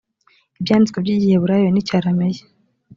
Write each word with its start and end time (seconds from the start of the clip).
ibyanditswe 0.59 0.97
by 1.03 1.09
igiheburayo 1.15 1.67
n 1.71 1.77
icyarameyi 1.81 2.41